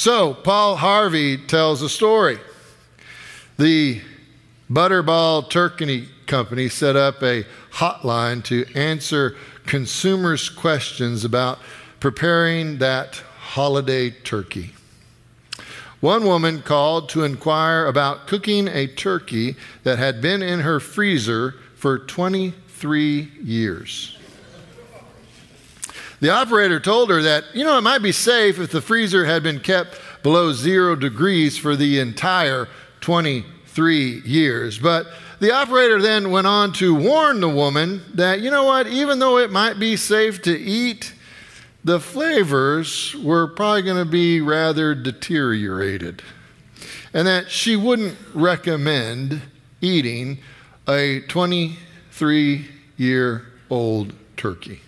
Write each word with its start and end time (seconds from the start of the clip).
So, 0.00 0.32
Paul 0.32 0.76
Harvey 0.76 1.36
tells 1.36 1.82
a 1.82 1.88
story. 1.90 2.38
The 3.58 4.00
Butterball 4.70 5.50
Turkey 5.50 6.08
Company 6.24 6.70
set 6.70 6.96
up 6.96 7.22
a 7.22 7.44
hotline 7.72 8.42
to 8.44 8.64
answer 8.74 9.36
consumers' 9.66 10.48
questions 10.48 11.22
about 11.22 11.58
preparing 12.00 12.78
that 12.78 13.16
holiday 13.40 14.08
turkey. 14.08 14.72
One 16.00 16.24
woman 16.24 16.62
called 16.62 17.10
to 17.10 17.22
inquire 17.22 17.84
about 17.84 18.26
cooking 18.26 18.68
a 18.68 18.86
turkey 18.86 19.56
that 19.82 19.98
had 19.98 20.22
been 20.22 20.42
in 20.42 20.60
her 20.60 20.80
freezer 20.80 21.56
for 21.74 21.98
23 21.98 23.32
years. 23.42 24.16
The 26.20 26.30
operator 26.30 26.78
told 26.78 27.10
her 27.10 27.22
that, 27.22 27.44
you 27.54 27.64
know, 27.64 27.78
it 27.78 27.82
might 27.82 28.02
be 28.02 28.12
safe 28.12 28.58
if 28.58 28.70
the 28.70 28.82
freezer 28.82 29.24
had 29.24 29.42
been 29.42 29.58
kept 29.58 29.98
below 30.22 30.52
zero 30.52 30.94
degrees 30.94 31.56
for 31.56 31.76
the 31.76 31.98
entire 31.98 32.68
23 33.00 34.20
years. 34.24 34.78
But 34.78 35.06
the 35.40 35.52
operator 35.52 36.00
then 36.00 36.30
went 36.30 36.46
on 36.46 36.74
to 36.74 36.94
warn 36.94 37.40
the 37.40 37.48
woman 37.48 38.02
that, 38.14 38.40
you 38.40 38.50
know 38.50 38.64
what, 38.64 38.86
even 38.86 39.18
though 39.18 39.38
it 39.38 39.50
might 39.50 39.78
be 39.78 39.96
safe 39.96 40.42
to 40.42 40.56
eat, 40.56 41.14
the 41.82 41.98
flavors 41.98 43.16
were 43.16 43.46
probably 43.48 43.80
going 43.80 44.04
to 44.04 44.10
be 44.10 44.42
rather 44.42 44.94
deteriorated. 44.94 46.22
And 47.14 47.26
that 47.26 47.50
she 47.50 47.76
wouldn't 47.76 48.16
recommend 48.34 49.40
eating 49.80 50.38
a 50.86 51.20
23 51.20 52.68
year 52.98 53.46
old 53.70 54.12
turkey. 54.36 54.82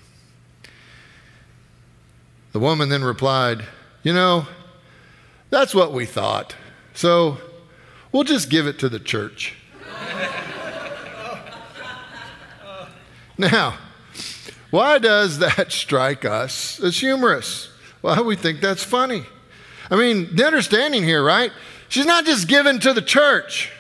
The 2.53 2.61
woman 2.61 2.89
then 2.89 3.03
replied, 3.03 3.65
You 4.03 4.13
know, 4.13 4.47
that's 5.51 5.75
what 5.75 5.93
we 5.93 6.07
thought. 6.07 6.55
So 6.95 7.39
we'll 8.13 8.25
just 8.25 8.51
give 8.51 8.67
it 8.67 8.79
to 8.81 8.89
the 8.89 9.01
church. 9.01 9.55
now, 13.39 13.77
why 14.71 14.99
does 14.99 15.39
that 15.39 15.73
strike 15.73 16.25
us 16.25 16.81
as 16.81 16.99
humorous? 16.99 17.71
Why 18.03 18.17
do 18.17 18.25
we 18.25 18.37
think 18.37 18.61
that's 18.61 18.85
funny? 18.85 19.25
I 19.91 19.97
mean, 19.97 20.35
the 20.35 20.47
understanding 20.47 21.03
here, 21.03 21.23
right? 21.23 21.53
She's 21.89 22.07
not 22.07 22.25
just 22.25 22.49
given 22.49 22.81
to 22.81 22.93
the 22.93 23.03
church. 23.03 23.71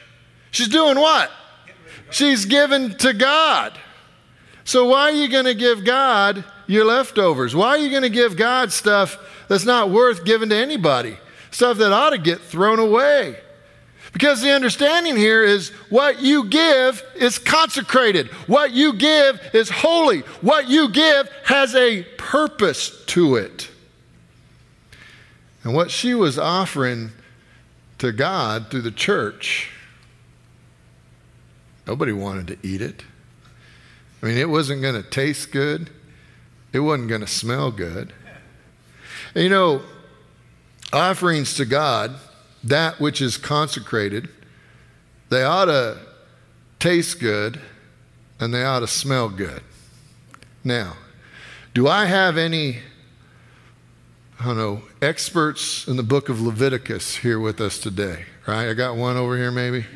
She's 0.51 0.69
doing 0.69 0.99
what? 0.99 1.31
She's 2.11 2.45
given 2.45 2.97
to 2.99 3.15
God. 3.15 3.73
So 4.65 4.87
why 4.87 5.05
are 5.05 5.13
you 5.13 5.29
going 5.29 5.47
to 5.47 5.55
give 5.55 5.85
God 5.85 6.45
your 6.73 6.85
leftovers? 6.85 7.55
Why 7.55 7.69
are 7.69 7.79
you 7.79 7.91
going 7.91 8.03
to 8.03 8.11
give 8.11 8.37
God 8.37 8.73
stuff 8.73 9.19
that's 9.49 9.65
not 9.65 9.91
worth 9.91 10.25
giving 10.25 10.49
to 10.49 10.57
anybody? 10.57 11.17
Stuff 11.51 11.79
that 11.79 11.93
ought 11.93 12.11
to 12.11 12.19
get 12.19 12.41
thrown 12.41 12.79
away. 12.79 13.37
Because 14.13 14.43
the 14.43 14.51
understanding 14.51 15.17
here 15.17 15.43
is 15.43 15.71
what 15.89 16.21
you 16.21 16.45
give 16.45 17.03
is 17.17 17.39
consecrated. 17.39 18.29
What 18.47 18.73
you 18.73 18.93
give 18.93 19.41
is 19.55 19.71
holy. 19.71 20.21
What 20.41 20.69
you 20.69 20.91
give 20.91 21.31
has 21.45 21.75
a 21.75 22.03
purpose 22.19 23.05
to 23.07 23.37
it. 23.37 23.71
And 25.65 25.75
what 25.75 25.91
she 25.91 26.15
was 26.15 26.39
offering 26.39 27.13
to 27.99 28.13
God 28.13 28.71
through 28.71 28.83
the 28.83 28.91
church, 28.91 29.71
nobody 31.87 32.13
wanted 32.13 32.49
to 32.49 32.59
eat 32.67 32.83
it. 32.83 33.05
I 34.23 34.27
mean, 34.27 34.37
it 34.37 34.49
wasn't 34.49 34.83
going 34.83 35.01
to 35.01 35.09
taste 35.09 35.53
good, 35.53 35.89
it 36.73 36.81
wasn't 36.81 37.09
going 37.09 37.21
to 37.21 37.27
smell 37.27 37.71
good. 37.71 38.13
And 39.35 39.45
you 39.45 39.51
know, 39.51 39.83
offerings 40.93 41.55
to 41.55 41.65
God, 41.65 42.15
that 42.65 43.01
which 43.01 43.21
is 43.21 43.37
consecrated, 43.37 44.29
they 45.31 45.43
ought 45.43 45.67
to 45.67 45.99
taste 46.79 47.21
good 47.21 47.61
and 48.39 48.53
they 48.53 48.65
ought 48.65 48.81
to 48.81 48.87
smell 48.87 49.29
good. 49.29 49.63
Now, 50.65 50.95
do 51.75 51.89
I 51.89 52.05
have 52.07 52.37
any, 52.37 52.79
I 54.39 54.45
don't 54.45 54.57
know, 54.57 54.83
experts 55.01 55.89
in 55.89 55.97
the 55.97 56.03
book 56.03 56.29
of 56.29 56.41
Leviticus 56.41 57.17
here 57.17 57.41
with 57.41 57.61
us 57.61 57.79
today? 57.79 58.27
Right? 58.47 58.69
I 58.69 58.75
got 58.75 58.97
one 58.97 59.17
over 59.17 59.37
here 59.37 59.51
maybe. 59.51 59.87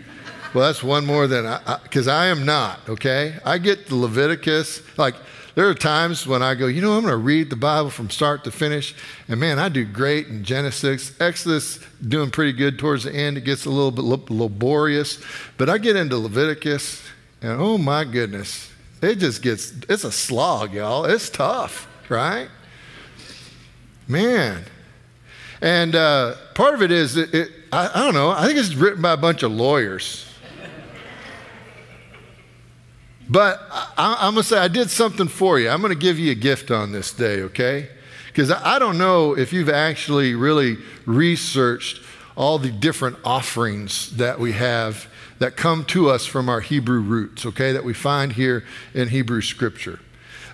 Well, 0.55 0.67
that's 0.67 0.83
one 0.83 1.05
more 1.05 1.27
than 1.27 1.45
I, 1.45 1.79
because 1.83 2.09
I, 2.09 2.25
I 2.25 2.27
am 2.29 2.47
not, 2.47 2.89
okay? 2.89 3.35
I 3.45 3.59
get 3.59 3.89
the 3.89 3.97
Leviticus, 3.97 4.81
like, 4.97 5.15
there 5.57 5.67
are 5.67 5.75
times 5.75 6.27
when 6.27 6.43
I 6.43 6.55
go, 6.55 6.67
you 6.67 6.83
know, 6.83 6.93
I'm 6.93 7.01
going 7.01 7.13
to 7.13 7.17
read 7.17 7.49
the 7.49 7.57
Bible 7.57 7.89
from 7.89 8.11
start 8.11 8.45
to 8.45 8.51
finish, 8.51 8.95
and 9.27 9.41
man, 9.41 9.59
I 9.59 9.71
do 9.71 9.87
great 9.87 10.27
in 10.27 10.45
Genesis. 10.45 11.19
Exodus, 11.19 11.81
doing 12.07 12.31
pretty 12.31 12.53
good 12.53 12.79
towards 12.79 13.05
the 13.05 13.15
end. 13.15 13.39
It 13.39 13.45
gets 13.45 13.65
a 13.65 13.71
little 13.71 13.91
bit 13.91 14.05
laborious, 14.31 15.19
but 15.57 15.71
I 15.71 15.79
get 15.79 15.97
into 15.97 16.19
Leviticus, 16.19 17.03
and 17.41 17.53
oh 17.59 17.79
my 17.79 18.05
goodness, 18.05 18.71
it 19.01 19.17
just 19.17 19.41
gets, 19.41 19.73
it's 19.89 20.05
a 20.05 20.13
slog, 20.13 20.75
y'all. 20.75 21.07
It's 21.07 21.31
tough, 21.31 21.89
right? 22.11 22.49
Man. 24.07 24.63
And 25.63 25.95
uh, 25.95 26.35
part 26.55 26.75
of 26.75 26.83
it 26.83 26.91
is, 26.91 27.17
it, 27.17 27.35
it, 27.35 27.51
I, 27.73 27.91
I 27.95 28.05
don't 28.05 28.13
know, 28.13 28.29
I 28.29 28.47
think 28.47 28.59
it's 28.59 28.75
written 28.75 29.01
by 29.01 29.13
a 29.13 29.17
bunch 29.17 29.43
of 29.43 29.53
lawyers. 29.53 30.26
But 33.29 33.61
I, 33.71 34.29
am 34.29 34.35
going 34.35 34.43
to 34.43 34.49
say, 34.49 34.59
I 34.59 34.69
did 34.69 34.91
something 34.91 35.29
for 35.29 35.59
you. 35.59 35.69
I'm 35.69 35.81
going 35.81 35.93
to 35.93 35.99
give 35.99 36.19
you 36.19 36.31
a 36.31 36.37
gift 36.37 36.71
on 36.71 36.93
this 36.93 37.13
day, 37.13 37.43
okay? 37.43 37.89
Because 38.27 38.51
I 38.51 38.79
don't 38.79 38.99
know 38.99 39.37
if 39.37 39.53
you've 39.53 39.69
actually 39.69 40.35
really 40.35 40.79
researched 41.07 42.03
all 42.37 42.59
the 42.59 42.71
different 42.71 43.17
offerings 43.25 44.15
that 44.17 44.39
we 44.39 44.53
have 44.53 45.09
that 45.39 45.57
come 45.57 45.85
to 45.87 46.09
us 46.09 46.25
from 46.25 46.49
our 46.49 46.61
Hebrew 46.61 47.01
roots, 47.01 47.45
okay, 47.47 47.73
that 47.73 47.85
we 47.85 47.95
find 47.95 48.33
here 48.33 48.65
in 48.95 49.09
Hebrew 49.09 49.41
scripture. 49.41 50.01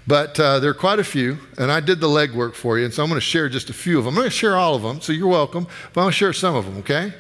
But 0.07 0.39
uh, 0.41 0.59
there 0.59 0.71
are 0.71 0.75
quite 0.75 0.99
a 0.99 1.05
few, 1.05 1.39
and 1.59 1.71
I 1.71 1.81
did 1.81 2.01
the 2.01 2.09
legwork 2.09 2.55
for 2.55 2.79
you, 2.79 2.85
and 2.85 2.95
so 2.95 3.03
I'm 3.03 3.09
going 3.09 3.21
to 3.21 3.25
share 3.25 3.49
just 3.49 3.71
a 3.71 3.75
few 3.75 3.99
of 3.99 4.05
them. 4.05 4.15
I'm 4.15 4.21
going 4.21 4.31
to 4.31 4.37
share 4.37 4.57
all 4.57 4.75
of 4.75 4.83
them, 4.83 5.01
so 5.01 5.13
you're 5.13 5.29
welcome, 5.29 5.65
but 5.93 6.01
I'm 6.01 6.05
going 6.05 6.13
to 6.13 6.17
share 6.17 6.33
some 6.33 6.57
of 6.57 6.65
them, 6.65 6.79
okay? 6.79 7.13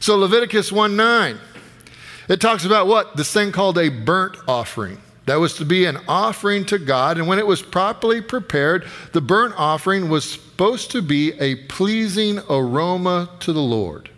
So 0.00 0.16
Leviticus 0.16 0.70
1 0.70 0.96
9. 0.96 1.38
It 2.28 2.40
talks 2.40 2.64
about 2.64 2.86
what? 2.86 3.16
This 3.16 3.32
thing 3.32 3.52
called 3.52 3.78
a 3.78 3.88
burnt 3.88 4.36
offering. 4.48 5.00
That 5.26 5.36
was 5.36 5.54
to 5.54 5.64
be 5.64 5.86
an 5.86 5.98
offering 6.06 6.64
to 6.66 6.78
God, 6.78 7.18
and 7.18 7.26
when 7.26 7.40
it 7.40 7.46
was 7.46 7.60
properly 7.60 8.20
prepared, 8.20 8.86
the 9.12 9.20
burnt 9.20 9.54
offering 9.56 10.08
was 10.08 10.24
supposed 10.28 10.92
to 10.92 11.02
be 11.02 11.32
a 11.40 11.56
pleasing 11.66 12.38
aroma 12.48 13.28
to 13.40 13.52
the 13.52 13.60
Lord. 13.60 14.08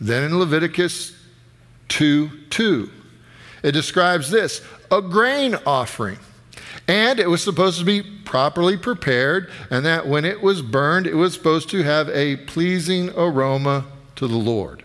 Then 0.00 0.24
in 0.24 0.38
Leviticus 0.38 1.14
2 1.88 2.30
2, 2.50 2.90
it 3.62 3.72
describes 3.72 4.30
this 4.30 4.62
a 4.90 5.02
grain 5.02 5.56
offering. 5.66 6.18
And 6.88 7.20
it 7.20 7.28
was 7.28 7.42
supposed 7.42 7.78
to 7.78 7.84
be 7.84 8.02
properly 8.02 8.76
prepared, 8.76 9.50
and 9.70 9.86
that 9.86 10.08
when 10.08 10.24
it 10.24 10.42
was 10.42 10.62
burned, 10.62 11.06
it 11.06 11.14
was 11.14 11.34
supposed 11.34 11.70
to 11.70 11.82
have 11.82 12.08
a 12.08 12.36
pleasing 12.36 13.10
aroma 13.10 13.84
to 14.16 14.26
the 14.26 14.36
Lord. 14.36 14.82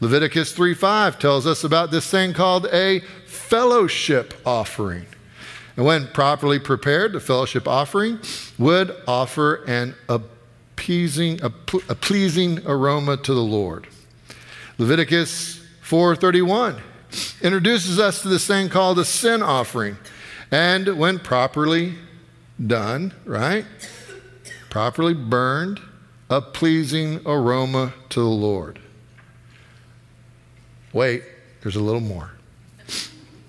Leviticus 0.00 0.52
3:5 0.52 1.18
tells 1.18 1.46
us 1.46 1.62
about 1.62 1.90
this 1.90 2.06
thing 2.06 2.32
called 2.32 2.66
a 2.72 3.00
fellowship 3.26 4.34
offering. 4.46 5.06
And 5.76 5.84
when 5.84 6.08
properly 6.08 6.58
prepared, 6.58 7.12
the 7.12 7.20
fellowship 7.20 7.68
offering 7.68 8.18
would 8.58 8.96
offer 9.06 9.62
an 9.66 9.94
appeasing, 10.08 11.40
a, 11.42 11.52
a 11.88 11.94
pleasing 11.94 12.60
aroma 12.66 13.18
to 13.18 13.34
the 13.34 13.42
Lord. 13.42 13.86
Leviticus 14.78 15.60
4:31 15.82 16.80
introduces 17.42 17.98
us 17.98 18.22
to 18.22 18.28
this 18.28 18.46
thing 18.46 18.68
called 18.68 18.98
a 18.98 19.04
sin 19.04 19.42
offering. 19.42 19.98
And 20.50 20.98
when 20.98 21.18
properly 21.18 21.96
done, 22.64 23.12
right? 23.24 23.64
Properly 24.70 25.14
burned, 25.14 25.80
a 26.28 26.40
pleasing 26.40 27.20
aroma 27.26 27.92
to 28.10 28.20
the 28.20 28.26
Lord. 28.26 28.80
Wait, 30.92 31.22
there's 31.62 31.76
a 31.76 31.80
little 31.80 32.00
more. 32.00 32.30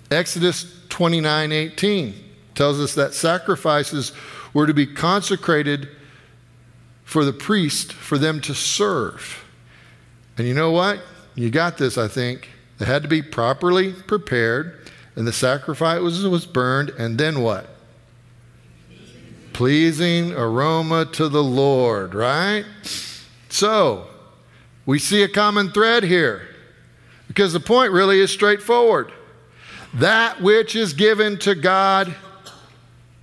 Exodus 0.10 0.76
29 0.90 1.52
18 1.52 2.14
tells 2.54 2.80
us 2.80 2.96
that 2.96 3.14
sacrifices 3.14 4.12
were 4.54 4.68
to 4.68 4.74
be 4.74 4.86
consecrated 4.86 5.90
for 7.04 7.26
the 7.26 7.34
priest 7.34 7.94
for 7.94 8.18
them 8.18 8.42
to 8.42 8.54
serve. 8.54 9.44
And 10.38 10.48
you 10.48 10.54
know 10.54 10.72
what? 10.72 11.02
You 11.36 11.50
got 11.50 11.78
this, 11.78 11.98
I 11.98 12.08
think. 12.08 12.50
It 12.80 12.88
had 12.88 13.04
to 13.04 13.08
be 13.08 13.22
properly 13.22 13.94
prepared, 13.94 14.90
and 15.16 15.28
the 15.28 15.34
sacrifice 15.34 16.02
was, 16.02 16.26
was 16.26 16.46
burned, 16.46 16.90
and 16.92 17.18
then 17.18 17.42
what? 17.42 17.68
Pleasing 19.54 20.34
aroma 20.34 21.06
to 21.14 21.30
the 21.30 21.44
Lord, 21.44 22.14
right? 22.16 22.66
So, 23.50 24.08
we 24.86 24.98
see 24.98 25.24
a 25.24 25.28
common 25.28 25.72
thread 25.72 26.04
here. 26.04 26.48
Because 27.32 27.54
the 27.54 27.62
point 27.62 27.94
really 27.94 28.20
is 28.20 28.30
straightforward. 28.30 29.10
That 29.94 30.42
which 30.42 30.76
is 30.76 30.92
given 30.92 31.40
to 31.40 31.56
God 31.56 32.14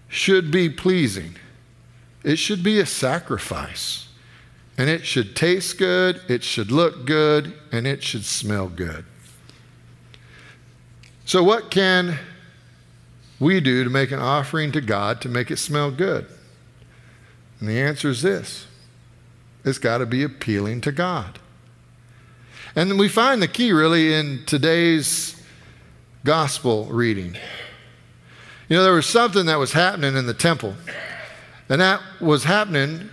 should 0.08 0.50
be 0.50 0.70
pleasing, 0.70 1.34
it 2.24 2.36
should 2.36 2.62
be 2.62 2.80
a 2.80 2.86
sacrifice. 2.86 4.06
And 4.78 4.88
it 4.88 5.04
should 5.04 5.36
taste 5.36 5.76
good, 5.76 6.22
it 6.26 6.42
should 6.42 6.70
look 6.70 7.04
good, 7.04 7.52
and 7.70 7.86
it 7.86 8.02
should 8.02 8.24
smell 8.24 8.68
good. 8.68 9.04
So, 11.26 11.44
what 11.44 11.70
can 11.70 12.18
we 13.38 13.60
do 13.60 13.84
to 13.84 13.90
make 13.90 14.10
an 14.10 14.20
offering 14.20 14.72
to 14.72 14.80
God 14.80 15.20
to 15.20 15.28
make 15.28 15.50
it 15.50 15.58
smell 15.58 15.90
good? 15.90 16.26
And 17.60 17.68
the 17.68 17.78
answer 17.78 18.08
is 18.08 18.22
this 18.22 18.68
it's 19.66 19.78
got 19.78 19.98
to 19.98 20.06
be 20.06 20.22
appealing 20.22 20.80
to 20.82 20.92
God. 20.92 21.40
And 22.76 22.98
we 22.98 23.08
find 23.08 23.42
the 23.42 23.48
key 23.48 23.72
really 23.72 24.14
in 24.14 24.44
today's 24.46 25.40
gospel 26.24 26.84
reading. 26.86 27.36
You 28.68 28.76
know, 28.76 28.82
there 28.82 28.92
was 28.92 29.06
something 29.06 29.46
that 29.46 29.58
was 29.58 29.72
happening 29.72 30.16
in 30.16 30.26
the 30.26 30.34
temple, 30.34 30.74
and 31.68 31.80
that 31.80 32.00
was 32.20 32.44
happening 32.44 33.10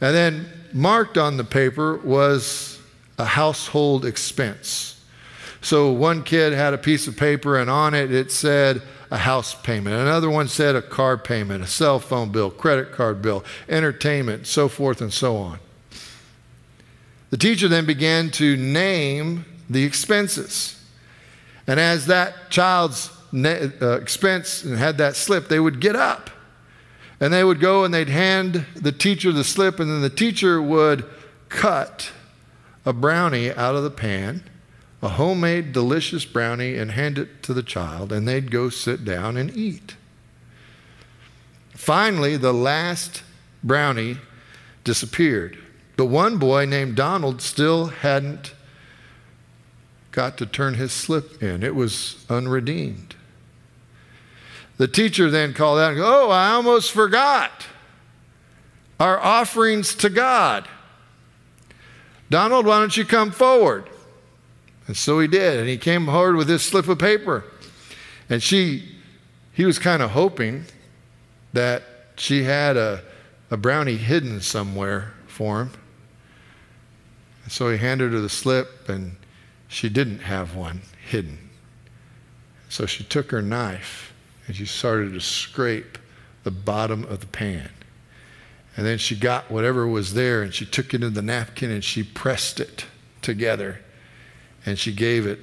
And 0.00 0.14
then 0.14 0.46
marked 0.72 1.16
on 1.16 1.38
the 1.38 1.44
paper 1.44 1.96
was 1.96 2.78
a 3.18 3.24
household 3.24 4.04
expense. 4.04 5.02
So 5.62 5.90
one 5.90 6.22
kid 6.22 6.52
had 6.52 6.74
a 6.74 6.78
piece 6.78 7.08
of 7.08 7.16
paper, 7.16 7.58
and 7.58 7.70
on 7.70 7.94
it 7.94 8.12
it 8.12 8.30
said, 8.30 8.82
a 9.10 9.16
house 9.16 9.54
payment. 9.54 9.94
Another 9.94 10.28
one 10.28 10.48
said 10.48 10.74
a 10.74 10.82
car 10.82 11.16
payment, 11.16 11.62
a 11.62 11.66
cell 11.66 12.00
phone 12.00 12.30
bill, 12.30 12.50
credit 12.50 12.92
card 12.92 13.22
bill, 13.22 13.44
entertainment, 13.68 14.46
so 14.46 14.68
forth 14.68 15.00
and 15.00 15.12
so 15.12 15.36
on. 15.36 15.60
The 17.30 17.36
teacher 17.36 17.68
then 17.68 17.86
began 17.86 18.30
to 18.32 18.56
name 18.56 19.44
the 19.70 19.84
expenses. 19.84 20.82
And 21.66 21.80
as 21.80 22.06
that 22.06 22.50
child's 22.50 23.10
uh, 23.34 23.98
expense 24.00 24.64
and 24.64 24.78
had 24.78 24.98
that 24.98 25.16
slip, 25.16 25.48
they 25.48 25.60
would 25.60 25.80
get 25.80 25.96
up 25.96 26.30
and 27.20 27.32
they 27.32 27.44
would 27.44 27.60
go 27.60 27.84
and 27.84 27.92
they'd 27.92 28.08
hand 28.08 28.66
the 28.74 28.92
teacher 28.92 29.32
the 29.32 29.44
slip, 29.44 29.80
and 29.80 29.90
then 29.90 30.02
the 30.02 30.10
teacher 30.10 30.60
would 30.60 31.04
cut 31.48 32.12
a 32.84 32.92
brownie 32.92 33.50
out 33.52 33.76
of 33.76 33.82
the 33.82 33.90
pan 33.90 34.42
a 35.04 35.08
homemade 35.10 35.70
delicious 35.72 36.24
brownie 36.24 36.76
and 36.76 36.92
hand 36.92 37.18
it 37.18 37.42
to 37.42 37.52
the 37.52 37.62
child, 37.62 38.10
and 38.10 38.26
they'd 38.26 38.50
go 38.50 38.70
sit 38.70 39.04
down 39.04 39.36
and 39.36 39.54
eat. 39.54 39.96
Finally, 41.72 42.38
the 42.38 42.54
last 42.54 43.22
brownie 43.62 44.16
disappeared. 44.82 45.58
But 45.96 46.06
one 46.06 46.38
boy 46.38 46.64
named 46.64 46.96
Donald 46.96 47.42
still 47.42 47.86
hadn't 47.88 48.54
got 50.10 50.38
to 50.38 50.46
turn 50.46 50.74
his 50.74 50.90
slip 50.90 51.42
in, 51.42 51.62
it 51.62 51.74
was 51.74 52.24
unredeemed. 52.30 53.14
The 54.76 54.88
teacher 54.88 55.30
then 55.30 55.54
called 55.54 55.78
out 55.78 55.96
Oh, 55.96 56.30
I 56.30 56.50
almost 56.50 56.92
forgot 56.92 57.66
our 58.98 59.18
offerings 59.18 59.94
to 59.96 60.08
God. 60.08 60.68
Donald, 62.30 62.66
why 62.66 62.80
don't 62.80 62.96
you 62.96 63.04
come 63.04 63.30
forward? 63.30 63.88
And 64.86 64.96
so 64.96 65.20
he 65.20 65.28
did. 65.28 65.60
And 65.60 65.68
he 65.68 65.76
came 65.76 66.06
forward 66.06 66.36
with 66.36 66.46
this 66.46 66.62
slip 66.62 66.88
of 66.88 66.98
paper. 66.98 67.44
And 68.28 68.42
she, 68.42 68.96
he 69.52 69.64
was 69.64 69.78
kind 69.78 70.02
of 70.02 70.10
hoping 70.10 70.64
that 71.52 71.82
she 72.16 72.44
had 72.44 72.76
a, 72.76 73.02
a 73.50 73.56
brownie 73.56 73.96
hidden 73.96 74.40
somewhere 74.40 75.12
for 75.26 75.62
him. 75.62 75.70
And 77.44 77.52
so 77.52 77.70
he 77.70 77.76
handed 77.76 78.12
her 78.12 78.20
the 78.20 78.28
slip, 78.28 78.88
and 78.88 79.16
she 79.68 79.88
didn't 79.88 80.20
have 80.20 80.56
one 80.56 80.80
hidden. 81.06 81.50
So 82.68 82.86
she 82.86 83.04
took 83.04 83.30
her 83.30 83.42
knife 83.42 84.13
and 84.46 84.56
she 84.56 84.66
started 84.66 85.14
to 85.14 85.20
scrape 85.20 85.98
the 86.42 86.50
bottom 86.50 87.04
of 87.04 87.20
the 87.20 87.26
pan. 87.26 87.70
And 88.76 88.84
then 88.84 88.98
she 88.98 89.16
got 89.16 89.50
whatever 89.50 89.86
was 89.86 90.14
there 90.14 90.42
and 90.42 90.52
she 90.52 90.66
took 90.66 90.94
it 90.94 91.02
in 91.02 91.14
the 91.14 91.22
napkin 91.22 91.70
and 91.70 91.82
she 91.82 92.02
pressed 92.02 92.60
it 92.60 92.86
together 93.22 93.80
and 94.66 94.78
she 94.78 94.92
gave 94.92 95.26
it 95.26 95.38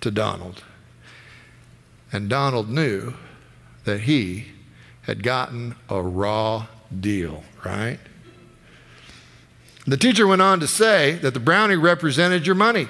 to 0.00 0.10
Donald. 0.10 0.62
And 2.12 2.28
Donald 2.28 2.68
knew 2.68 3.14
that 3.84 4.00
he 4.00 4.46
had 5.02 5.22
gotten 5.22 5.74
a 5.88 6.00
raw 6.00 6.66
deal, 7.00 7.42
right? 7.64 7.98
The 9.86 9.96
teacher 9.96 10.26
went 10.26 10.40
on 10.40 10.60
to 10.60 10.66
say 10.66 11.12
that 11.16 11.34
the 11.34 11.40
brownie 11.40 11.76
represented 11.76 12.46
your 12.46 12.54
money. 12.54 12.88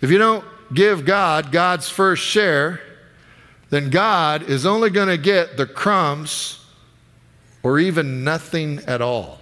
If 0.00 0.10
you 0.10 0.18
don't 0.18 0.44
give 0.72 1.04
God 1.04 1.52
God's 1.52 1.88
first 1.88 2.24
share, 2.24 2.80
then 3.70 3.88
God 3.90 4.42
is 4.42 4.66
only 4.66 4.90
going 4.90 5.08
to 5.08 5.16
get 5.16 5.56
the 5.56 5.66
crumbs 5.66 6.64
or 7.62 7.78
even 7.78 8.24
nothing 8.24 8.80
at 8.86 9.00
all. 9.00 9.38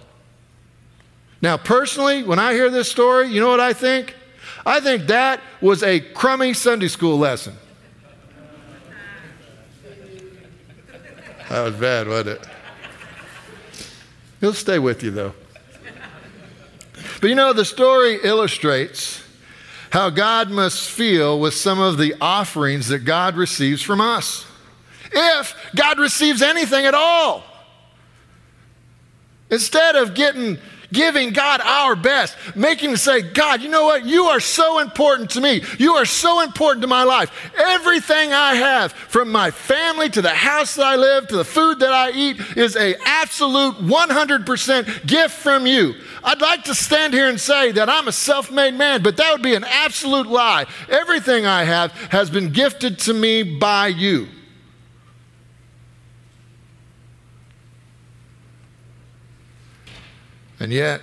Now, 1.41 1.57
personally, 1.57 2.23
when 2.23 2.37
I 2.37 2.53
hear 2.53 2.69
this 2.69 2.89
story, 2.91 3.27
you 3.29 3.39
know 3.41 3.49
what 3.49 3.59
I 3.59 3.73
think? 3.73 4.15
I 4.65 4.79
think 4.79 5.07
that 5.07 5.41
was 5.61 5.83
a 5.83 5.99
crummy 5.99 6.53
Sunday 6.53 6.89
school 6.89 7.17
lesson. 7.17 7.55
That 11.49 11.63
was 11.63 11.75
bad, 11.75 12.07
wasn't 12.07 12.41
it? 12.41 12.47
He'll 14.39 14.53
stay 14.53 14.77
with 14.77 15.01
you, 15.01 15.11
though. 15.11 15.33
But 17.21 17.29
you 17.29 17.35
know, 17.35 17.53
the 17.53 17.65
story 17.65 18.19
illustrates 18.23 19.23
how 19.91 20.09
God 20.09 20.49
must 20.49 20.89
feel 20.89 21.39
with 21.39 21.53
some 21.53 21.79
of 21.79 21.97
the 21.97 22.15
offerings 22.21 22.89
that 22.89 22.99
God 22.99 23.35
receives 23.35 23.81
from 23.81 24.01
us. 24.01 24.45
If 25.11 25.55
God 25.75 25.99
receives 25.99 26.41
anything 26.41 26.85
at 26.85 26.93
all. 26.93 27.43
Instead 29.49 29.95
of 29.95 30.13
getting 30.13 30.59
giving 30.91 31.31
God 31.31 31.61
our 31.61 31.95
best, 31.95 32.35
making 32.55 32.91
him 32.91 32.97
say, 32.97 33.21
God, 33.21 33.61
you 33.61 33.69
know 33.69 33.85
what? 33.85 34.05
You 34.05 34.25
are 34.25 34.39
so 34.39 34.79
important 34.79 35.31
to 35.31 35.41
me. 35.41 35.61
You 35.77 35.93
are 35.93 36.05
so 36.05 36.41
important 36.41 36.81
to 36.81 36.87
my 36.87 37.03
life. 37.03 37.51
Everything 37.57 38.33
I 38.33 38.55
have, 38.55 38.91
from 38.91 39.31
my 39.31 39.51
family 39.51 40.09
to 40.09 40.21
the 40.21 40.29
house 40.29 40.75
that 40.75 40.85
I 40.85 40.95
live 40.95 41.27
to 41.27 41.37
the 41.37 41.45
food 41.45 41.79
that 41.79 41.93
I 41.93 42.11
eat, 42.11 42.39
is 42.57 42.75
a 42.75 42.95
absolute 43.05 43.75
100% 43.75 45.05
gift 45.05 45.35
from 45.35 45.67
you. 45.67 45.95
I'd 46.23 46.41
like 46.41 46.65
to 46.65 46.75
stand 46.75 47.13
here 47.13 47.29
and 47.29 47.39
say 47.39 47.71
that 47.71 47.89
I'm 47.89 48.07
a 48.07 48.11
self 48.11 48.51
made 48.51 48.73
man, 48.73 49.01
but 49.01 49.17
that 49.17 49.31
would 49.31 49.41
be 49.41 49.55
an 49.55 49.63
absolute 49.63 50.27
lie. 50.27 50.65
Everything 50.89 51.45
I 51.45 51.63
have 51.63 51.91
has 52.11 52.29
been 52.29 52.51
gifted 52.51 52.99
to 52.99 53.13
me 53.13 53.43
by 53.43 53.87
you. 53.87 54.27
And 60.59 60.73
yet, 60.73 61.01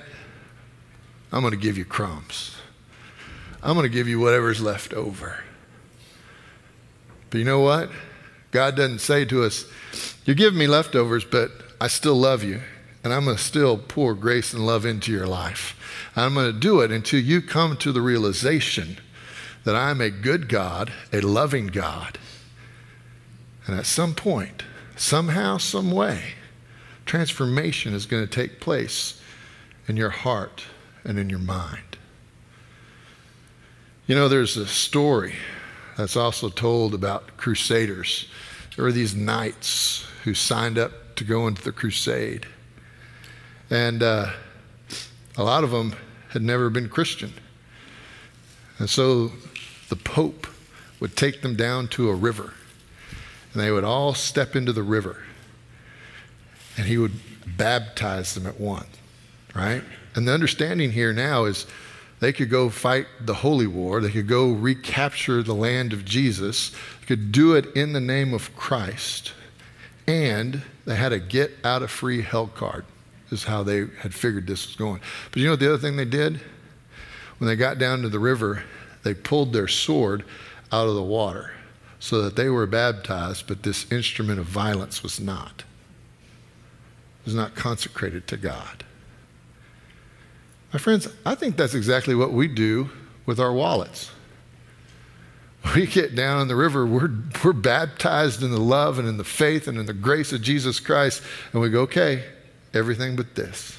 I'm 1.32 1.40
going 1.40 1.52
to 1.52 1.58
give 1.58 1.78
you 1.78 1.85
crumbs. 1.85 2.56
I'm 3.62 3.75
going 3.75 3.85
to 3.85 3.94
give 3.94 4.06
you 4.06 4.20
whatever's 4.20 4.61
left 4.61 4.92
over. 4.92 5.42
But 7.30 7.38
you 7.38 7.44
know 7.44 7.61
what? 7.61 7.90
God 8.50 8.76
doesn't 8.76 9.00
say 9.00 9.25
to 9.26 9.44
us, 9.44 9.66
You're 10.25 10.37
giving 10.37 10.58
me 10.58 10.66
leftovers, 10.66 11.25
but 11.25 11.50
I 11.80 11.88
still 11.88 12.14
love 12.14 12.44
you, 12.44 12.61
and 13.07 13.15
I'm 13.15 13.27
going 13.27 13.37
to 13.37 13.43
still 13.43 13.79
pour 13.79 14.15
grace 14.15 14.53
and 14.53 14.67
love 14.67 14.85
into 14.85 15.13
your 15.13 15.29
life. 15.29 16.11
I'm 16.17 16.35
going 16.35 16.53
to 16.53 16.59
do 16.59 16.81
it 16.81 16.91
until 16.91 17.21
you 17.21 17.41
come 17.41 17.77
to 17.77 17.93
the 17.93 18.01
realization 18.01 18.99
that 19.63 19.77
I'm 19.77 20.01
a 20.01 20.11
good 20.11 20.49
God, 20.49 20.93
a 21.13 21.21
loving 21.21 21.69
God. 21.69 22.19
And 23.65 23.79
at 23.79 23.87
some 23.87 24.13
point, 24.13 24.65
somehow, 24.97 25.59
some 25.59 25.93
way, 25.93 26.35
transformation 27.05 27.95
is 27.95 28.07
going 28.07 28.27
to 28.27 28.29
take 28.29 28.59
place 28.59 29.23
in 29.87 29.97
your 29.97 30.11
heart 30.11 30.65
and 31.05 31.17
in 31.17 31.31
your 31.31 31.39
mind. 31.39 31.99
You 34.09 34.17
know, 34.17 34.29
there's 34.29 34.57
a 34.57 34.67
story 34.67 35.37
that's 35.97 36.17
also 36.17 36.49
told 36.49 36.93
about 36.93 37.37
crusaders. 37.37 38.27
There 38.75 38.85
were 38.85 38.91
these 38.91 39.15
knights 39.15 40.05
who 40.25 40.35
signed 40.35 40.77
up 40.77 41.15
to 41.15 41.23
go 41.23 41.47
into 41.47 41.63
the 41.63 41.71
crusade. 41.71 42.47
And 43.70 44.02
uh, 44.02 44.32
a 45.37 45.42
lot 45.42 45.64
of 45.64 45.70
them 45.70 45.94
had 46.30 46.42
never 46.42 46.70
been 46.70 46.88
Christian. 46.88 47.32
And 48.78 48.88
so 48.88 49.32
the 49.88 49.96
Pope 49.96 50.46
would 51.00 51.16
take 51.16 51.42
them 51.42 51.56
down 51.56 51.88
to 51.88 52.08
a 52.11 52.14
river, 52.14 52.54
and 53.52 53.62
they 53.62 53.70
would 53.70 53.85
all 53.85 54.14
step 54.14 54.56
into 54.56 54.73
the 54.73 54.82
river, 54.82 55.23
and 56.76 56.87
he 56.87 56.99
would 56.99 57.12
baptize 57.56 58.35
them 58.35 58.46
at 58.46 58.61
once, 58.61 58.88
right? 59.54 59.82
And 60.14 60.26
the 60.26 60.32
understanding 60.32 60.92
here 60.92 61.12
now 61.12 61.44
is 61.44 61.66
they 62.20 62.32
could 62.32 62.49
go 62.49 62.70
fight 62.70 63.06
the 63.20 63.35
holy 63.35 63.66
war. 63.66 64.00
They 64.00 64.11
could 64.11 64.26
go 64.26 64.50
recapture 64.50 65.42
the 65.42 65.54
land 65.54 65.92
of 65.92 66.04
Jesus. 66.04 66.70
They 67.00 67.06
could 67.06 67.30
do 67.30 67.54
it 67.54 67.66
in 67.76 67.92
the 67.92 68.00
name 68.00 68.32
of 68.32 68.56
Christ. 68.56 69.32
And 70.06 70.62
they 70.87 70.96
had 70.96 71.12
a 71.12 71.18
get 71.18 71.52
out 71.62 71.82
of 71.82 71.90
free 71.90 72.23
hell 72.23 72.46
card, 72.46 72.85
is 73.30 73.45
how 73.45 73.62
they 73.62 73.87
had 74.00 74.14
figured 74.14 74.47
this 74.47 74.66
was 74.66 74.76
going. 74.76 75.00
But 75.30 75.40
you 75.40 75.47
know 75.47 75.52
what 75.52 75.61
the 75.61 75.68
other 75.68 75.78
thing 75.78 75.97
they 75.97 76.04
did? 76.04 76.40
When 77.38 77.49
they 77.49 77.56
got 77.56 77.78
down 77.78 78.02
to 78.02 78.09
the 78.09 78.18
river, 78.18 78.62
they 79.02 79.14
pulled 79.14 79.52
their 79.52 79.68
sword 79.68 80.25
out 80.73 80.88
of 80.88 80.95
the 80.95 81.02
water 81.02 81.52
so 81.99 82.23
that 82.23 82.37
they 82.37 82.49
were 82.49 82.66
baptized, 82.66 83.47
but 83.47 83.62
this 83.62 83.90
instrument 83.90 84.38
of 84.38 84.47
violence 84.47 85.02
was 85.02 85.18
not. 85.21 85.64
It 87.21 87.26
was 87.26 87.35
not 87.35 87.54
consecrated 87.54 88.26
to 88.28 88.37
God. 88.37 88.85
My 90.73 90.78
friends, 90.78 91.09
I 91.25 91.35
think 91.35 91.56
that's 91.56 91.75
exactly 91.75 92.14
what 92.14 92.33
we 92.33 92.49
do 92.49 92.90
with 93.25 93.40
our 93.40 93.52
wallets. 93.52 94.11
We 95.75 95.88
get 95.88 96.14
down 96.14 96.40
in 96.40 96.47
the 96.47 96.54
river, 96.54 96.87
we're, 96.87 97.11
we're 97.42 97.52
baptized 97.52 98.40
in 98.45 98.52
the 98.52 98.61
love 98.61 99.00
and 99.00 99.09
in 99.09 99.16
the 99.16 99.25
faith 99.25 99.66
and 99.66 99.78
in 99.78 99.87
the 99.87 99.92
grace 99.92 100.33
of 100.33 100.40
Jesus 100.40 100.78
Christ, 100.78 101.25
and 101.52 101.61
we 101.61 101.71
go, 101.71 101.80
okay, 101.80 102.23
everything 102.76 103.16
but 103.16 103.35
this. 103.35 103.76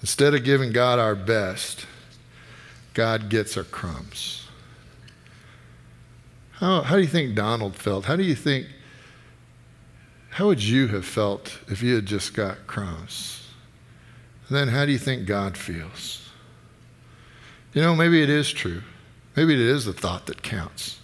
Instead 0.00 0.34
of 0.34 0.42
giving 0.42 0.72
God 0.72 0.98
our 0.98 1.14
best, 1.14 1.86
God 2.94 3.28
gets 3.28 3.56
our 3.56 3.62
crumbs. 3.62 4.48
How, 6.52 6.82
how 6.82 6.96
do 6.96 7.02
you 7.02 7.08
think 7.08 7.36
Donald 7.36 7.76
felt? 7.76 8.06
How 8.06 8.16
do 8.16 8.24
you 8.24 8.34
think 8.34 8.66
how 10.32 10.46
would 10.46 10.62
you 10.62 10.86
have 10.88 11.04
felt 11.04 11.58
if 11.68 11.82
you 11.82 11.94
had 11.94 12.06
just 12.06 12.32
got 12.32 12.66
crumbs? 12.66 13.46
And 14.48 14.56
then 14.56 14.68
how 14.68 14.86
do 14.86 14.92
you 14.92 14.98
think 14.98 15.26
God 15.26 15.58
feels? 15.58 16.26
You 17.74 17.82
know, 17.82 17.94
maybe 17.94 18.22
it 18.22 18.30
is 18.30 18.50
true. 18.50 18.80
Maybe 19.36 19.52
it 19.52 19.60
is 19.60 19.84
the 19.84 19.92
thought 19.92 20.24
that 20.26 20.42
counts. 20.42 21.00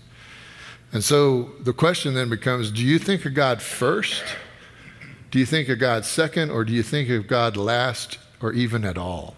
And 0.93 1.05
so 1.05 1.51
the 1.61 1.73
question 1.73 2.15
then 2.15 2.29
becomes 2.29 2.71
do 2.71 2.83
you 2.83 2.99
think 2.99 3.25
of 3.25 3.35
God 3.35 3.61
first? 3.61 4.25
Do 5.31 5.39
you 5.39 5.47
think 5.47 5.69
of 5.69 5.79
God 5.79 6.05
second? 6.05 6.51
Or 6.51 6.65
do 6.65 6.73
you 6.73 6.83
think 6.83 7.11
of 7.11 7.27
God 7.27 7.57
last 7.57 8.19
or 8.41 8.53
even 8.53 8.85
at 8.85 8.97
all? 8.97 9.37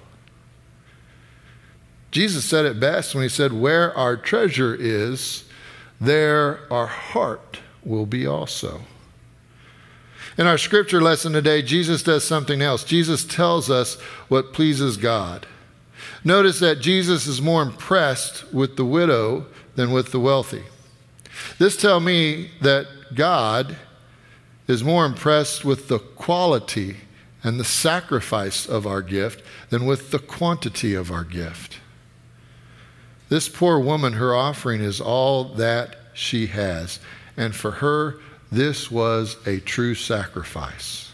Jesus 2.10 2.44
said 2.44 2.64
it 2.64 2.80
best 2.80 3.14
when 3.14 3.22
he 3.22 3.28
said, 3.28 3.52
Where 3.52 3.96
our 3.96 4.16
treasure 4.16 4.74
is, 4.74 5.44
there 6.00 6.60
our 6.72 6.86
heart 6.86 7.60
will 7.84 8.06
be 8.06 8.26
also. 8.26 8.82
In 10.38 10.46
our 10.46 10.58
scripture 10.58 11.00
lesson 11.00 11.32
today, 11.32 11.62
Jesus 11.62 12.02
does 12.02 12.24
something 12.24 12.62
else. 12.62 12.84
Jesus 12.84 13.24
tells 13.24 13.68
us 13.68 14.00
what 14.28 14.52
pleases 14.52 14.96
God. 14.96 15.46
Notice 16.24 16.60
that 16.60 16.80
Jesus 16.80 17.26
is 17.26 17.42
more 17.42 17.62
impressed 17.62 18.52
with 18.52 18.76
the 18.76 18.84
widow 18.84 19.46
than 19.76 19.92
with 19.92 20.12
the 20.12 20.20
wealthy. 20.20 20.64
This 21.58 21.76
tells 21.76 22.02
me 22.02 22.50
that 22.60 22.86
God 23.14 23.76
is 24.66 24.84
more 24.84 25.04
impressed 25.04 25.64
with 25.64 25.88
the 25.88 25.98
quality 25.98 26.96
and 27.42 27.58
the 27.58 27.64
sacrifice 27.64 28.66
of 28.66 28.86
our 28.86 29.02
gift 29.02 29.42
than 29.70 29.86
with 29.86 30.10
the 30.10 30.18
quantity 30.18 30.94
of 30.94 31.10
our 31.10 31.24
gift. 31.24 31.80
This 33.28 33.48
poor 33.48 33.78
woman, 33.78 34.14
her 34.14 34.34
offering 34.34 34.80
is 34.80 35.00
all 35.00 35.44
that 35.54 35.96
she 36.12 36.48
has. 36.48 37.00
And 37.36 37.54
for 37.54 37.70
her, 37.70 38.16
this 38.52 38.90
was 38.90 39.36
a 39.46 39.60
true 39.60 39.94
sacrifice. 39.94 41.12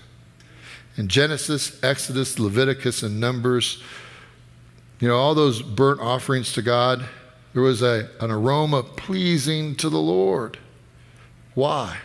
In 0.97 1.09
Genesis, 1.09 1.79
Exodus, 1.83 2.39
Leviticus, 2.39 3.03
and 3.03 3.21
Numbers, 3.21 3.83
you 4.99 5.09
know, 5.09 5.17
all 5.17 5.35
those 5.35 5.61
burnt 5.61 6.01
offerings 6.01 6.55
to 6.55 6.63
God, 6.63 7.07
there 7.57 7.63
was 7.63 7.81
a, 7.81 8.11
an 8.21 8.31
aroma 8.31 8.83
pleasing 8.83 9.75
to 9.77 9.89
the 9.89 9.97
Lord. 9.99 10.59
Why? 11.55 11.97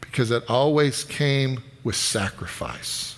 Because 0.00 0.30
it 0.30 0.48
always 0.48 1.02
came 1.02 1.60
with 1.82 1.96
sacrifice. 1.96 3.16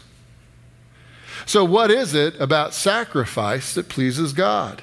So, 1.45 1.63
what 1.63 1.91
is 1.91 2.15
it 2.15 2.41
about 2.41 2.73
sacrifice 2.73 3.75
that 3.75 3.91
pleases 3.91 4.33
God? 4.33 4.83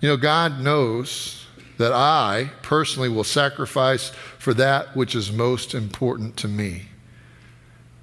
You 0.00 0.10
know, 0.10 0.16
God 0.16 0.60
knows 0.60 1.46
that 1.78 1.92
I 1.92 2.52
personally 2.62 3.08
will 3.08 3.24
sacrifice 3.24 4.10
for 4.38 4.54
that 4.54 4.94
which 4.94 5.16
is 5.16 5.32
most 5.32 5.74
important 5.74 6.36
to 6.36 6.46
me. 6.46 6.84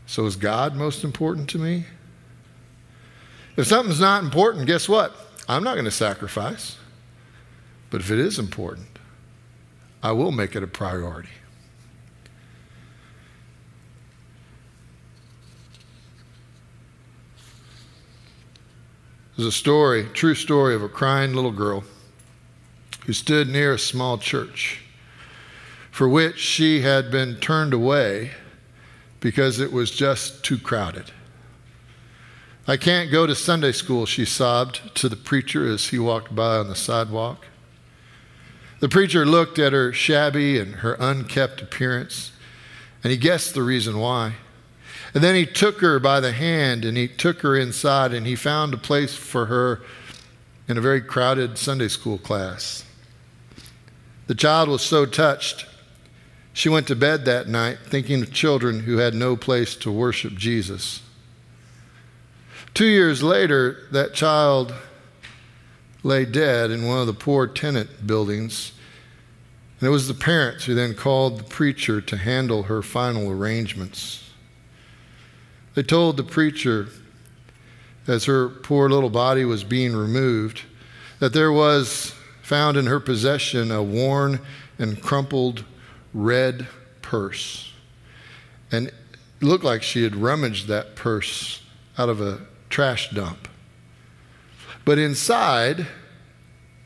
So, 0.06 0.25
is 0.25 0.36
God 0.36 0.75
most 0.75 1.06
important 1.06 1.50
to 1.51 1.58
me? 1.58 1.86
If 3.56 3.67
something's 3.67 4.01
not 4.01 4.25
important, 4.25 4.67
guess 4.67 4.89
what? 4.89 5.15
I'm 5.47 5.63
not 5.63 5.73
going 5.73 5.85
to 5.85 5.91
sacrifice. 5.91 6.77
But 7.89 8.01
if 8.01 8.11
it 8.11 8.19
is 8.19 8.37
important, 8.37 8.99
I 10.03 10.11
will 10.11 10.31
make 10.31 10.55
it 10.55 10.63
a 10.63 10.67
priority. 10.67 11.29
There's 19.35 19.47
a 19.47 19.51
story, 19.51 20.07
true 20.13 20.35
story 20.35 20.73
of 20.73 20.81
a 20.81 20.89
crying 20.89 21.33
little 21.33 21.51
girl 21.51 21.83
who 23.05 23.13
stood 23.13 23.47
near 23.47 23.73
a 23.73 23.79
small 23.79 24.17
church 24.17 24.81
for 25.91 26.09
which 26.09 26.39
she 26.39 26.81
had 26.81 27.11
been 27.11 27.35
turned 27.35 27.73
away 27.73 28.31
because 29.19 29.59
it 29.59 29.71
was 29.71 29.91
just 29.91 30.43
too 30.43 30.57
crowded. 30.57 31.11
I 32.69 32.75
can't 32.75 33.09
go 33.09 33.25
to 33.25 33.33
Sunday 33.33 33.71
school, 33.71 34.05
she 34.05 34.25
sobbed 34.25 34.93
to 34.95 35.07
the 35.07 35.15
preacher 35.15 35.65
as 35.65 35.88
he 35.88 36.00
walked 36.00 36.36
by 36.36 36.57
on 36.57 36.67
the 36.67 36.75
sidewalk. 36.75 37.45
The 38.81 38.89
preacher 38.89 39.25
looked 39.25 39.57
at 39.57 39.71
her 39.71 39.93
shabby 39.93 40.59
and 40.59 40.75
her 40.75 40.97
unkept 41.00 41.62
appearance, 41.62 42.33
and 43.05 43.12
he 43.12 43.17
guessed 43.17 43.53
the 43.53 43.63
reason 43.63 43.97
why. 43.97 44.33
And 45.13 45.24
then 45.24 45.33
he 45.33 45.45
took 45.45 45.79
her 45.79 45.97
by 45.97 46.19
the 46.19 46.33
hand 46.33 46.83
and 46.83 46.97
he 46.97 47.07
took 47.07 47.39
her 47.39 47.55
inside, 47.55 48.13
and 48.13 48.27
he 48.27 48.36
found 48.36 48.74
a 48.74 48.77
place 48.77 49.15
for 49.15 49.45
her 49.45 49.81
in 50.67 50.77
a 50.77 50.81
very 50.81 51.00
crowded 51.00 51.57
Sunday 51.57 51.88
school 51.88 52.17
class. 52.17 52.83
The 54.27 54.36
child 54.36 54.67
was 54.67 54.81
so 54.81 55.05
touched. 55.05 55.65
She 56.51 56.67
went 56.67 56.88
to 56.88 56.97
bed 56.97 57.24
that 57.24 57.47
night 57.47 57.77
thinking 57.86 58.21
of 58.21 58.33
children 58.33 58.81
who 58.81 58.97
had 58.97 59.13
no 59.13 59.38
place 59.38 59.74
to 59.77 59.89
worship 59.91 60.33
Jesus. 60.33 61.01
Two 62.77 62.86
years 62.86 63.24
later, 63.24 63.88
that 63.89 64.13
child 64.13 64.72
lay 66.03 66.25
dead 66.25 66.69
in 66.69 66.86
one 66.86 67.00
of 67.00 67.07
the 67.07 67.13
poor 67.13 67.48
tenant 67.48 68.05
buildings. 68.05 68.72
And 69.79 69.88
it 69.88 69.89
was 69.89 70.07
the 70.07 70.13
parents 70.13 70.65
who 70.65 70.75
then 70.75 70.93
called 70.93 71.39
the 71.39 71.43
preacher 71.43 72.01
to 72.01 72.17
handle 72.17 72.62
her 72.62 72.84
final 72.84 73.31
arrangements. 73.31 74.29
They 75.74 75.81
told 75.81 76.17
the 76.17 76.24
preacher, 76.24 76.89
as 78.05 78.25
her 78.25 78.48
poor 78.48 78.89
little 78.89 79.10
body 79.10 79.43
was 79.43 79.63
being 79.63 79.96
removed, 79.96 80.62
that 81.17 81.34
there 81.34 81.51
was 81.51 82.13
found 82.43 82.77
in 82.77 82.86
her 82.86 83.00
possession 83.00 83.72
a 83.72 83.81
worn 83.81 84.39
and 84.77 85.01
crumpled 85.01 85.65
red 86.13 86.67
purse. 87.01 87.74
And 88.72 88.89
it 88.89 88.93
looked 89.41 89.63
like 89.63 89.81
she 89.81 90.03
had 90.03 90.15
rummaged 90.15 90.67
that 90.67 90.96
purse 90.96 91.63
out 91.98 92.10
of 92.10 92.22
a 92.22 92.41
trash 92.69 93.09
dump. 93.12 93.47
But 94.86 94.97
inside, 94.97 95.88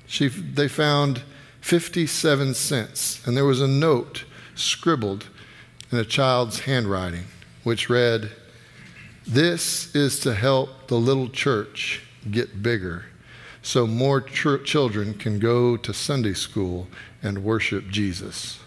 she, 0.05 0.27
they 0.27 0.67
found 0.67 1.23
57 1.61 2.53
cents, 2.53 3.25
and 3.25 3.37
there 3.37 3.45
was 3.45 3.61
a 3.61 3.67
note 3.67 4.25
scribbled 4.55 5.29
in 5.91 5.97
a 5.97 6.05
child's 6.05 6.61
handwriting, 6.61 7.25
which 7.63 7.89
read, 7.89 8.31
This 9.27 9.93
is 9.95 10.19
to 10.21 10.33
help 10.33 10.87
the 10.87 10.97
little 10.97 11.29
church 11.29 12.03
get 12.29 12.63
bigger 12.63 13.05
so 13.61 13.85
more 13.85 14.21
ch- 14.21 14.63
children 14.63 15.13
can 15.13 15.39
go 15.39 15.77
to 15.77 15.93
Sunday 15.93 16.33
school 16.33 16.87
and 17.21 17.43
worship 17.43 17.87
Jesus. 17.89 18.59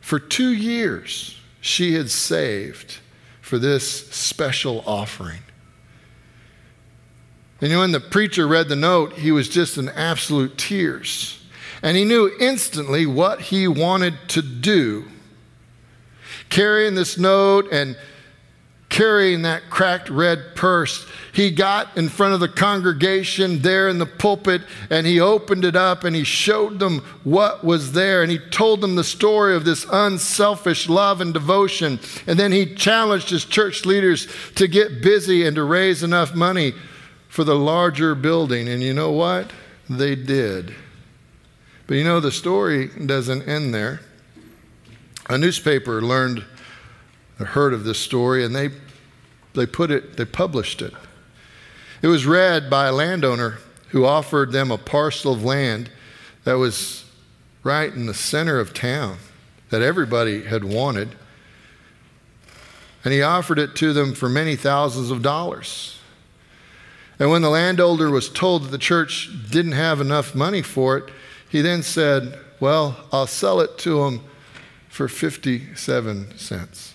For 0.00 0.18
two 0.18 0.52
years, 0.52 1.38
she 1.60 1.94
had 1.94 2.10
saved 2.10 2.98
for 3.42 3.58
this 3.58 4.08
special 4.10 4.82
offering. 4.86 5.42
And 7.60 7.78
when 7.78 7.92
the 7.92 8.00
preacher 8.00 8.48
read 8.48 8.68
the 8.68 8.76
note, 8.76 9.12
he 9.14 9.30
was 9.30 9.48
just 9.48 9.76
in 9.76 9.88
absolute 9.90 10.56
tears. 10.56 11.44
And 11.82 11.96
he 11.96 12.04
knew 12.04 12.32
instantly 12.40 13.04
what 13.04 13.40
he 13.40 13.68
wanted 13.68 14.14
to 14.28 14.42
do. 14.42 15.04
Carrying 16.48 16.94
this 16.94 17.18
note 17.18 17.68
and 17.70 17.96
carrying 18.92 19.40
that 19.40 19.70
cracked 19.70 20.10
red 20.10 20.54
purse, 20.54 21.06
he 21.32 21.50
got 21.50 21.96
in 21.96 22.10
front 22.10 22.34
of 22.34 22.40
the 22.40 22.48
congregation 22.48 23.62
there 23.62 23.88
in 23.88 23.98
the 23.98 24.04
pulpit 24.04 24.60
and 24.90 25.06
he 25.06 25.18
opened 25.18 25.64
it 25.64 25.74
up 25.74 26.04
and 26.04 26.14
he 26.14 26.22
showed 26.22 26.78
them 26.78 26.98
what 27.24 27.64
was 27.64 27.92
there 27.92 28.22
and 28.22 28.30
he 28.30 28.38
told 28.38 28.82
them 28.82 28.94
the 28.94 29.02
story 29.02 29.56
of 29.56 29.64
this 29.64 29.86
unselfish 29.90 30.90
love 30.90 31.22
and 31.22 31.32
devotion. 31.32 31.98
And 32.26 32.38
then 32.38 32.52
he 32.52 32.74
challenged 32.74 33.30
his 33.30 33.46
church 33.46 33.86
leaders 33.86 34.28
to 34.56 34.68
get 34.68 35.02
busy 35.02 35.46
and 35.46 35.56
to 35.56 35.64
raise 35.64 36.02
enough 36.02 36.34
money 36.34 36.74
for 37.28 37.44
the 37.44 37.56
larger 37.56 38.14
building. 38.14 38.68
And 38.68 38.82
you 38.82 38.92
know 38.92 39.10
what? 39.10 39.50
They 39.88 40.14
did. 40.14 40.74
But 41.86 41.94
you 41.94 42.04
know, 42.04 42.20
the 42.20 42.30
story 42.30 42.88
doesn't 42.88 43.48
end 43.48 43.74
there. 43.74 44.00
A 45.30 45.38
newspaper 45.38 46.02
learned 46.02 46.44
heard 47.48 47.72
of 47.72 47.84
this 47.84 47.98
story 47.98 48.44
and 48.44 48.54
they, 48.54 48.70
they 49.54 49.66
put 49.66 49.90
it, 49.90 50.16
they 50.16 50.24
published 50.24 50.82
it. 50.82 50.92
It 52.02 52.08
was 52.08 52.26
read 52.26 52.68
by 52.68 52.86
a 52.86 52.92
landowner 52.92 53.58
who 53.88 54.04
offered 54.04 54.52
them 54.52 54.70
a 54.70 54.78
parcel 54.78 55.32
of 55.32 55.44
land 55.44 55.90
that 56.44 56.54
was 56.54 57.04
right 57.62 57.92
in 57.92 58.06
the 58.06 58.14
center 58.14 58.58
of 58.58 58.74
town 58.74 59.18
that 59.70 59.82
everybody 59.82 60.42
had 60.42 60.64
wanted. 60.64 61.14
And 63.04 63.12
he 63.12 63.22
offered 63.22 63.58
it 63.58 63.74
to 63.76 63.92
them 63.92 64.14
for 64.14 64.28
many 64.28 64.56
thousands 64.56 65.10
of 65.10 65.22
dollars. 65.22 65.98
And 67.18 67.30
when 67.30 67.42
the 67.42 67.50
landowner 67.50 68.10
was 68.10 68.28
told 68.28 68.64
that 68.64 68.70
the 68.70 68.78
church 68.78 69.30
didn't 69.50 69.72
have 69.72 70.00
enough 70.00 70.34
money 70.34 70.62
for 70.62 70.96
it, 70.96 71.10
he 71.48 71.60
then 71.60 71.82
said, 71.82 72.38
Well, 72.58 72.96
I'll 73.12 73.26
sell 73.26 73.60
it 73.60 73.78
to 73.78 74.04
them 74.04 74.24
for 74.88 75.08
57 75.08 76.38
cents. 76.38 76.94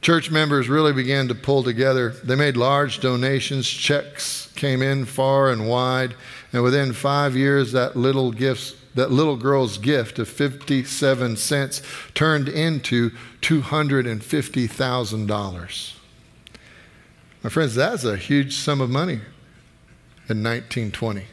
Church 0.00 0.30
members 0.30 0.68
really 0.68 0.94
began 0.94 1.28
to 1.28 1.34
pull 1.34 1.62
together. 1.62 2.08
They 2.10 2.34
made 2.34 2.56
large 2.56 3.00
donations, 3.00 3.68
checks 3.68 4.50
came 4.56 4.80
in 4.80 5.04
far 5.04 5.50
and 5.50 5.68
wide, 5.68 6.14
and 6.52 6.62
within 6.62 6.94
five 6.94 7.36
years, 7.36 7.72
that 7.72 7.96
little 7.96 8.32
gifts, 8.32 8.76
that 8.94 9.10
little 9.10 9.36
girl's 9.36 9.76
gift 9.76 10.18
of 10.18 10.26
57 10.28 11.36
cents 11.36 11.82
turned 12.14 12.48
into 12.48 13.10
$250,000. 13.42 15.94
My 17.42 17.50
friends, 17.50 17.74
that's 17.74 18.04
a 18.04 18.16
huge 18.16 18.56
sum 18.56 18.80
of 18.80 18.88
money 18.90 19.20
in 20.28 20.42
1920. 20.42 21.24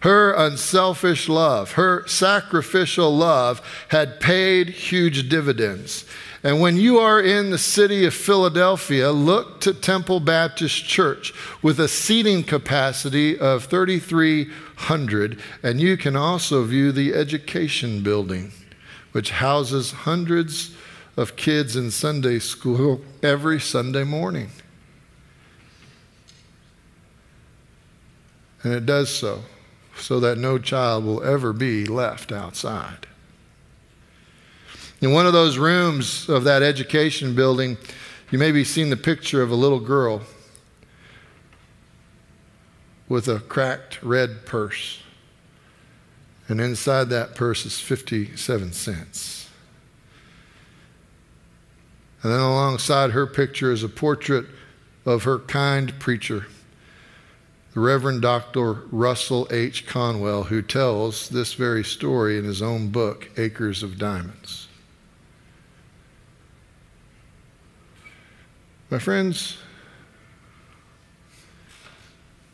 Her 0.00 0.32
unselfish 0.32 1.28
love, 1.28 1.72
her 1.72 2.06
sacrificial 2.06 3.16
love 3.16 3.62
had 3.88 4.20
paid 4.20 4.68
huge 4.68 5.28
dividends. 5.28 6.04
And 6.42 6.60
when 6.60 6.76
you 6.76 6.98
are 6.98 7.20
in 7.20 7.50
the 7.50 7.58
city 7.58 8.04
of 8.04 8.14
Philadelphia, 8.14 9.10
look 9.10 9.60
to 9.62 9.74
Temple 9.74 10.20
Baptist 10.20 10.84
Church 10.84 11.32
with 11.62 11.80
a 11.80 11.88
seating 11.88 12.44
capacity 12.44 13.38
of 13.38 13.64
3,300. 13.64 15.40
And 15.62 15.80
you 15.80 15.96
can 15.96 16.14
also 16.14 16.62
view 16.62 16.92
the 16.92 17.14
education 17.14 18.02
building, 18.02 18.52
which 19.12 19.30
houses 19.30 19.90
hundreds 19.90 20.76
of 21.16 21.36
kids 21.36 21.74
in 21.74 21.90
Sunday 21.90 22.38
school 22.38 23.00
every 23.22 23.58
Sunday 23.58 24.04
morning. 24.04 24.50
And 28.62 28.74
it 28.74 28.84
does 28.84 29.12
so 29.12 29.42
so 29.98 30.20
that 30.20 30.38
no 30.38 30.58
child 30.58 31.04
will 31.04 31.22
ever 31.22 31.52
be 31.52 31.86
left 31.86 32.32
outside. 32.32 33.06
In 35.00 35.12
one 35.12 35.26
of 35.26 35.32
those 35.32 35.58
rooms 35.58 36.28
of 36.28 36.44
that 36.44 36.62
education 36.62 37.34
building, 37.34 37.76
you 38.30 38.38
may 38.38 38.50
be 38.50 38.64
seeing 38.64 38.90
the 38.90 38.96
picture 38.96 39.42
of 39.42 39.50
a 39.50 39.54
little 39.54 39.80
girl 39.80 40.22
with 43.08 43.28
a 43.28 43.40
cracked 43.40 44.02
red 44.02 44.46
purse. 44.46 45.00
And 46.48 46.60
inside 46.60 47.08
that 47.10 47.34
purse 47.34 47.66
is 47.66 47.80
57 47.80 48.72
cents. 48.72 49.50
And 52.22 52.32
then 52.32 52.40
alongside 52.40 53.10
her 53.10 53.26
picture 53.26 53.70
is 53.70 53.82
a 53.82 53.88
portrait 53.88 54.46
of 55.04 55.24
her 55.24 55.38
kind 55.38 55.98
preacher 56.00 56.46
the 57.76 57.82
Reverend 57.82 58.22
Dr. 58.22 58.72
Russell 58.90 59.46
H. 59.50 59.86
Conwell, 59.86 60.44
who 60.44 60.62
tells 60.62 61.28
this 61.28 61.52
very 61.52 61.84
story 61.84 62.38
in 62.38 62.44
his 62.46 62.62
own 62.62 62.88
book, 62.88 63.28
Acres 63.36 63.82
of 63.82 63.98
Diamonds. 63.98 64.68
My 68.88 68.98
friends, 68.98 69.58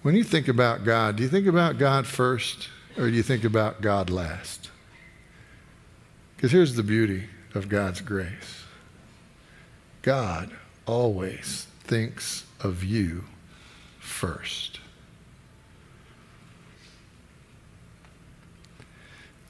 when 0.02 0.16
you 0.16 0.24
think 0.24 0.48
about 0.48 0.85
God, 0.85 1.14
do 1.14 1.22
you 1.22 1.28
think 1.28 1.46
about 1.46 1.78
God 1.78 2.04
first 2.04 2.68
or 2.98 3.08
do 3.08 3.14
you 3.14 3.22
think 3.22 3.44
about 3.44 3.80
God 3.80 4.11
last? 4.11 4.70
Because 6.35 6.50
here's 6.50 6.74
the 6.74 6.82
beauty 6.82 7.26
of 7.54 7.68
God's 7.68 8.00
grace 8.00 8.64
God 10.02 10.50
always 10.85 11.68
thinks 11.85 12.42
of 12.58 12.82
you 12.82 13.22
first. 14.00 14.80